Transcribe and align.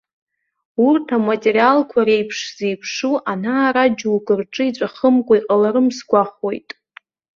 Урҭ 0.87 1.07
аматериалқәа 1.17 1.99
реиԥш 2.07 2.39
зеиԥшу 2.57 3.13
ана-ара 3.31 3.83
џьоукы 3.97 4.33
рҿы 4.39 4.63
иҵәахымкәа 4.67 5.35
иҟаларым 5.39 5.87
сгәахәуеит. 5.97 6.69